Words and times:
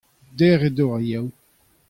dec'h 0.37 0.65
edo 0.69 0.85
ar 0.95 1.03
Yaou. 1.09 1.27